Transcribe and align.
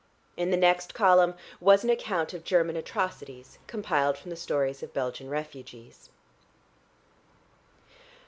In 0.35 0.49
the 0.49 0.57
next 0.57 0.95
column 0.95 1.35
was 1.59 1.83
an 1.83 1.91
account 1.91 2.33
of 2.33 2.43
German 2.43 2.75
atrocities 2.75 3.59
compiled 3.67 4.17
from 4.17 4.31
the 4.31 4.35
stories 4.35 4.81
of 4.81 4.95
Belgian 4.95 5.29
refugees. 5.29 6.09